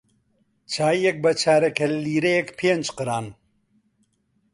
چایییەک 0.73 1.17
بە 1.23 1.31
چارەگە 1.41 1.87
لیرەیەک 2.05 2.49
پێنج 2.59 2.85
قڕان 2.97 3.27